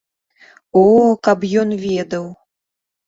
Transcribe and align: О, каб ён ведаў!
О, 0.81 0.83
каб 1.27 1.39
ён 1.65 1.69
ведаў! 1.85 2.25